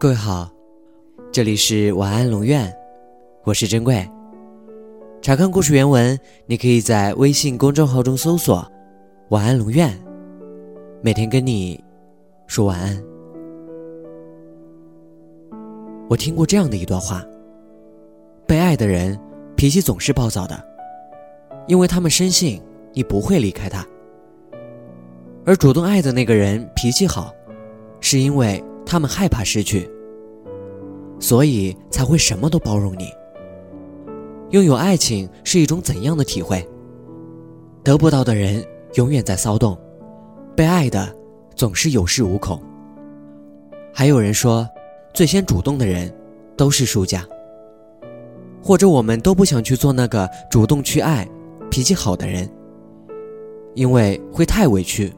[0.00, 0.50] 各位好，
[1.30, 2.74] 这里是晚安龙院，
[3.44, 4.02] 我是珍贵。
[5.20, 8.66] 查看故事原文，你可以在微信公众号中搜索
[9.28, 9.94] “晚安龙院”，
[11.04, 11.78] 每天跟你
[12.46, 12.98] 说晚安。
[16.08, 17.22] 我听过这样的一段话：
[18.46, 19.20] 被爱的人
[19.54, 20.58] 脾气总是暴躁的，
[21.66, 22.58] 因为他们深信
[22.94, 23.84] 你不会离开他；
[25.44, 27.34] 而主动爱的那个人脾气好，
[28.00, 28.64] 是因为。
[28.90, 29.88] 他们害怕失去，
[31.20, 33.04] 所以才会什么都包容你。
[34.50, 36.68] 拥有爱情是一种怎样的体会？
[37.84, 39.78] 得不到的人永远在骚动，
[40.56, 41.14] 被爱的
[41.54, 42.60] 总是有恃无恐。
[43.94, 44.68] 还有人说，
[45.14, 46.12] 最先主动的人
[46.56, 47.24] 都是输家。
[48.60, 51.24] 或者我们都不想去做那个主动去爱、
[51.70, 52.50] 脾气好的人，
[53.74, 55.12] 因为会太委屈。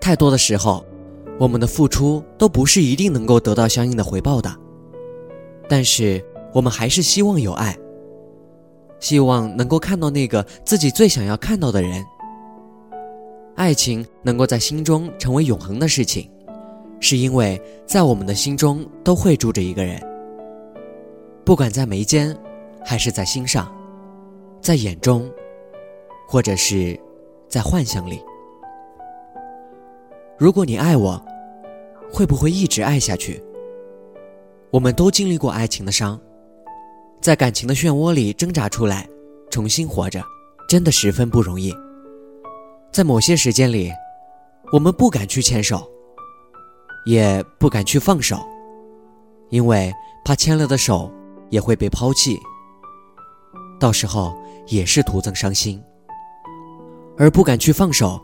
[0.00, 0.84] 太多的时候。
[1.38, 4.54] 我们的付出都不是一定能够得到相应的回报的，
[5.68, 7.76] 但是我们还是希望有爱，
[9.00, 12.04] 希望能够看到那个自己最想要看到的人。
[13.56, 16.30] 爱情能够在心中成为永恒的事情，
[17.00, 20.00] 是因为在我们的心中都会住着一个人，
[21.44, 22.36] 不管在眉间，
[22.84, 23.72] 还是在心上，
[24.60, 25.30] 在眼中，
[26.28, 26.98] 或者是
[27.48, 28.20] 在幻想里。
[30.36, 31.20] 如果你爱我，
[32.12, 33.40] 会不会一直爱下去？
[34.72, 36.20] 我们都经历过爱情的伤，
[37.20, 39.08] 在感情的漩涡里挣扎出来，
[39.48, 40.20] 重新活着，
[40.68, 41.72] 真的十分不容易。
[42.90, 43.92] 在某些时间里，
[44.72, 45.88] 我们不敢去牵手，
[47.06, 48.36] 也不敢去放手，
[49.50, 49.92] 因为
[50.24, 51.08] 怕牵了的手
[51.48, 52.36] 也会被抛弃，
[53.78, 55.80] 到时候也是徒增伤心。
[57.16, 58.20] 而不敢去放手，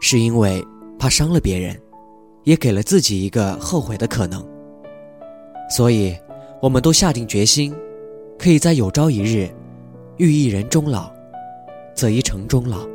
[0.00, 0.64] 是因为。
[1.00, 1.74] 怕伤了别人，
[2.44, 4.46] 也给了自己一个后悔的可能。
[5.74, 6.14] 所以，
[6.60, 7.74] 我们都下定决心，
[8.38, 9.48] 可以在有朝一日，
[10.18, 11.10] 遇一人终老，
[11.94, 12.86] 则一城终老。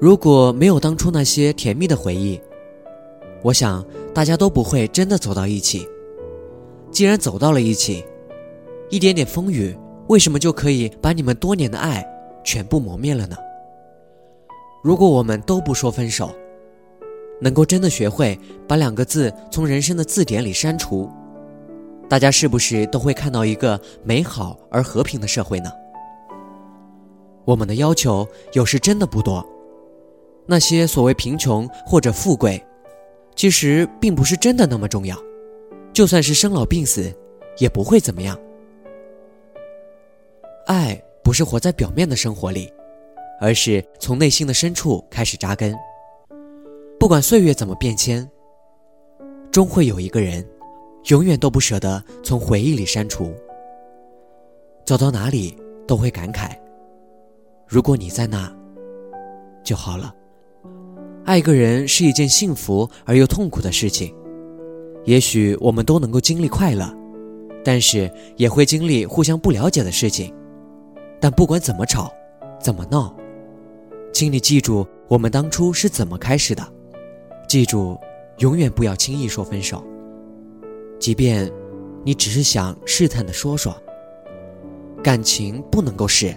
[0.00, 2.40] 如果没有当初那些甜蜜的回忆，
[3.42, 5.86] 我想大家都不会真的走到一起。
[6.90, 8.02] 既然走到了一起，
[8.88, 9.76] 一点点风雨，
[10.08, 12.02] 为什么就可以把你们多年的爱
[12.42, 13.36] 全部磨灭了呢？
[14.82, 16.34] 如果我们都不说分手，
[17.38, 21.10] 能够真的学会把两个字从人生的字典里删除，
[22.08, 25.70] 大家是不是都会看到一个美好而和平的社会呢？
[27.44, 29.46] 我们的要求有时真的不多，
[30.46, 32.62] 那些所谓贫穷或者富贵，
[33.36, 35.14] 其实并不是真的那么重要，
[35.92, 37.12] 就算是生老病死，
[37.58, 38.38] 也不会怎么样。
[40.66, 42.72] 爱不是活在表面的生活里。
[43.40, 45.74] 而是从内心的深处开始扎根。
[46.98, 48.28] 不管岁月怎么变迁，
[49.50, 50.46] 终会有一个人，
[51.06, 53.32] 永远都不舍得从回忆里删除。
[54.84, 55.56] 走到哪里
[55.86, 56.50] 都会感慨：
[57.66, 58.54] 如果你在那，
[59.64, 60.14] 就好了。
[61.24, 64.14] 爱一个人是一件幸福而又痛苦的事情。
[65.04, 66.94] 也许我们都能够经历快乐，
[67.64, 70.34] 但是也会经历互相不了解的事情。
[71.18, 72.12] 但不管怎么吵，
[72.60, 73.16] 怎么闹。
[74.20, 76.62] 请你记住，我们当初是怎么开始的。
[77.48, 77.98] 记住，
[78.40, 79.82] 永远不要轻易说分手。
[80.98, 81.50] 即便
[82.04, 83.74] 你只是想试探的说说，
[85.02, 86.36] 感情不能够试，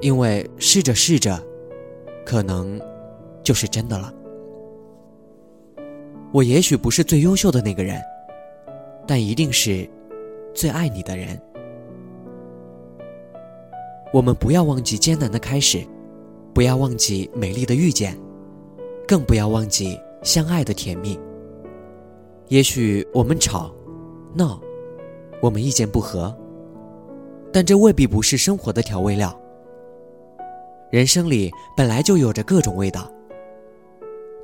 [0.00, 1.40] 因为试着试着，
[2.26, 2.80] 可能
[3.44, 4.12] 就是真的了。
[6.32, 8.02] 我也许不是最优秀的那个人，
[9.06, 9.88] 但一定是
[10.52, 11.40] 最爱你的人。
[14.12, 15.86] 我们不要忘记艰难的开始。
[16.54, 18.18] 不要忘记美丽的遇见，
[19.08, 21.18] 更不要忘记相爱的甜蜜。
[22.48, 23.74] 也许我们吵、
[24.34, 24.60] 闹，
[25.40, 26.36] 我们意见不合，
[27.52, 29.34] 但这未必不是生活的调味料。
[30.90, 33.10] 人生里本来就有着各种味道，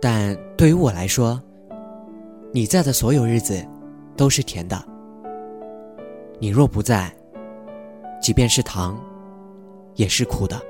[0.00, 1.42] 但对于我来说，
[2.52, 3.66] 你在的所有日子
[4.16, 4.80] 都是甜的。
[6.38, 7.12] 你若不在，
[8.22, 8.96] 即便是糖，
[9.96, 10.60] 也是苦的。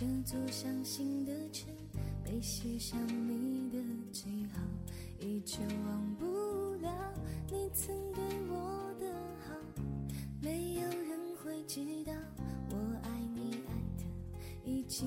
[0.00, 1.66] 这座伤心的城，
[2.24, 3.78] 被写上你的
[4.10, 4.62] 记号，
[5.18, 6.24] 依旧忘不
[6.76, 6.90] 了
[7.50, 9.12] 你曾对我的
[9.46, 9.54] 好。
[10.40, 12.14] 没有人会知道，
[12.70, 14.04] 我爱你爱的
[14.64, 15.06] 已经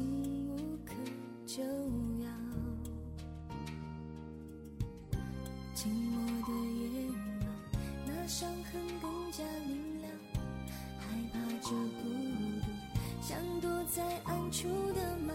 [13.95, 15.31] 在暗处的猫，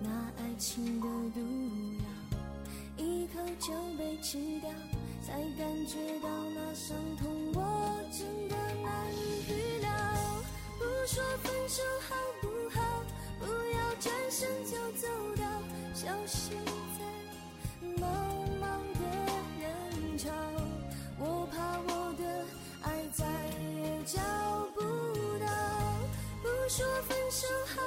[0.00, 0.08] 那
[0.38, 1.40] 爱情的毒
[1.98, 4.70] 药，一口就被吃掉，
[5.22, 9.90] 才感觉到那伤痛，我真的难以预料。
[10.78, 12.80] 不说分手好不好？
[13.38, 15.06] 不要转身就走
[15.36, 15.46] 掉，
[15.92, 16.52] 消失
[16.96, 17.04] 在
[18.00, 18.08] 茫
[18.58, 18.64] 茫
[18.98, 19.00] 的
[19.60, 20.30] 人潮。
[21.18, 22.24] 我怕我的
[22.84, 23.26] 爱再
[23.76, 24.18] 也找
[24.74, 24.80] 不
[25.44, 25.46] 到。
[26.40, 27.82] 不说分手好？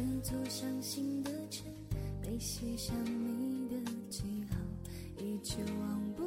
[0.00, 1.66] 这座伤心的城，
[2.22, 3.76] 没写上你的
[4.08, 4.56] 记号，
[5.18, 6.22] 依旧忘不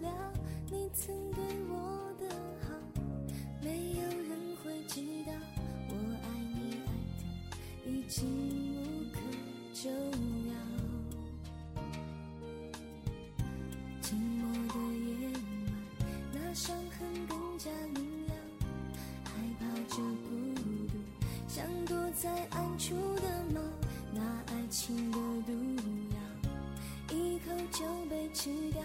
[0.00, 0.10] 了
[0.68, 2.28] 你曾对我的
[2.62, 2.74] 好。
[3.62, 5.32] 没有人会知道，
[5.88, 8.26] 我爱你爱的已经
[8.74, 8.76] 无
[9.12, 9.20] 可
[9.72, 10.31] 救药。
[28.32, 28.82] 吃掉，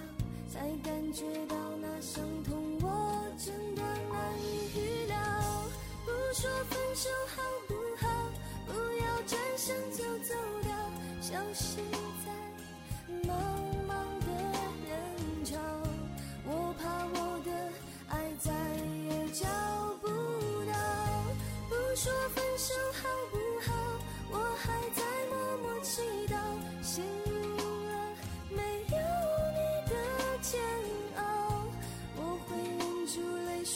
[0.49, 5.15] 才感觉到那伤痛，我真的难以预料。
[6.05, 8.07] 不说分手好不好？
[8.65, 10.71] 不要转身就走掉，
[11.21, 11.77] 消失
[12.25, 13.31] 在茫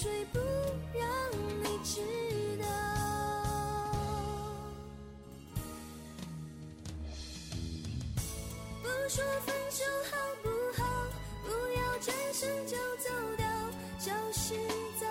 [0.01, 0.39] 住泪水，不
[0.97, 1.05] 让
[1.61, 2.01] 你知
[2.59, 2.65] 道。
[8.81, 10.49] 不说分手好不
[10.81, 10.83] 好？
[11.43, 13.45] 不要转身就走掉，
[13.99, 14.55] 消失
[14.99, 15.05] 在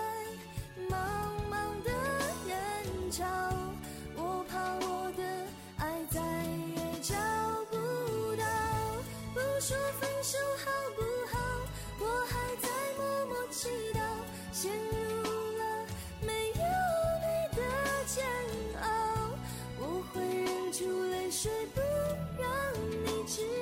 [0.89, 0.93] 茫
[1.49, 1.53] 茫
[1.83, 1.89] 的
[2.47, 3.23] 人潮。
[4.17, 5.23] 我怕我的
[5.77, 6.19] 爱再
[6.75, 7.15] 也找
[7.69, 8.43] 不到。
[9.33, 9.77] 不说
[21.41, 21.81] 却不
[22.37, 22.47] 让
[23.03, 23.60] 你知道。